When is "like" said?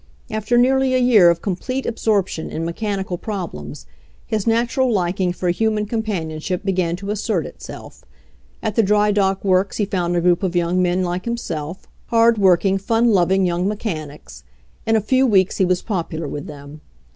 11.03-11.25